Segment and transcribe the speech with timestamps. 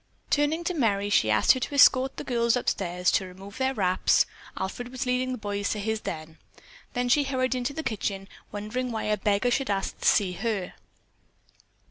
[0.31, 4.25] Turning to Merry, she asked her to escort the girls upstairs to remove their wraps
[4.57, 6.39] (Alfred was leading the boys to his den),
[6.93, 10.73] then she hurried into the kitchen wondering why a beggar should ask to see her.